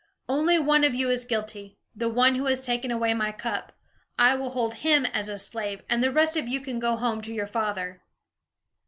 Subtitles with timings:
[0.27, 3.71] "Only one of you is guilty; the one who has taken away my cup.
[4.17, 7.21] I will hold him as a slave, and the rest of you can go home
[7.21, 8.01] to your father."